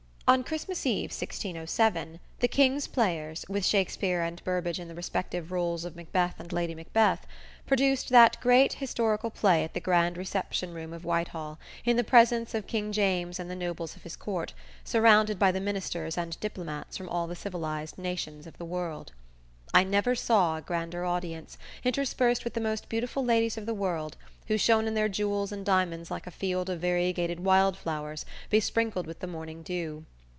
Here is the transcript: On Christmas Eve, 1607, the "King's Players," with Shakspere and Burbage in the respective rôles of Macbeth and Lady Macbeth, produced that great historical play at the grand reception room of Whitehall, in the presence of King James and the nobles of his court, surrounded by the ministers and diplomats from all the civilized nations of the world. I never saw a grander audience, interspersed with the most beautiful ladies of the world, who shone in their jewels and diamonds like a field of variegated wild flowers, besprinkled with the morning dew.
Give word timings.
On 0.27 0.45
Christmas 0.45 0.85
Eve, 0.85 1.09
1607, 1.11 2.17
the 2.39 2.47
"King's 2.47 2.87
Players," 2.87 3.43
with 3.49 3.65
Shakspere 3.65 4.21
and 4.23 4.41
Burbage 4.45 4.79
in 4.79 4.87
the 4.87 4.95
respective 4.95 5.47
rôles 5.47 5.83
of 5.83 5.97
Macbeth 5.97 6.39
and 6.39 6.53
Lady 6.53 6.73
Macbeth, 6.73 7.27
produced 7.67 8.07
that 8.07 8.37
great 8.39 8.71
historical 8.75 9.29
play 9.29 9.65
at 9.65 9.73
the 9.73 9.81
grand 9.81 10.15
reception 10.15 10.73
room 10.73 10.93
of 10.93 11.03
Whitehall, 11.03 11.59
in 11.83 11.97
the 11.97 12.03
presence 12.05 12.53
of 12.55 12.65
King 12.65 12.93
James 12.93 13.41
and 13.41 13.51
the 13.51 13.57
nobles 13.57 13.97
of 13.97 14.03
his 14.03 14.15
court, 14.15 14.53
surrounded 14.85 15.37
by 15.37 15.51
the 15.51 15.59
ministers 15.59 16.17
and 16.17 16.39
diplomats 16.39 16.95
from 16.95 17.09
all 17.09 17.27
the 17.27 17.35
civilized 17.35 17.97
nations 17.97 18.47
of 18.47 18.57
the 18.57 18.63
world. 18.63 19.11
I 19.73 19.83
never 19.83 20.15
saw 20.15 20.55
a 20.55 20.61
grander 20.61 21.03
audience, 21.03 21.57
interspersed 21.83 22.45
with 22.45 22.53
the 22.53 22.61
most 22.61 22.87
beautiful 22.87 23.25
ladies 23.25 23.57
of 23.57 23.65
the 23.65 23.73
world, 23.73 24.15
who 24.47 24.57
shone 24.57 24.87
in 24.87 24.93
their 24.93 25.09
jewels 25.09 25.51
and 25.51 25.65
diamonds 25.65 26.09
like 26.09 26.25
a 26.25 26.31
field 26.31 26.69
of 26.69 26.79
variegated 26.79 27.41
wild 27.41 27.75
flowers, 27.75 28.25
besprinkled 28.49 29.05
with 29.07 29.19
the 29.19 29.27
morning 29.27 29.61
dew. 29.61 30.05